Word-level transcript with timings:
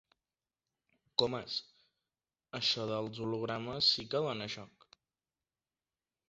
Comas— 1.21 1.57
Això 2.61 2.87
dels 2.93 3.21
hologrames 3.27 3.91
sí 3.99 4.07
que 4.15 4.23
dona 4.31 4.49
joc. 4.57 4.89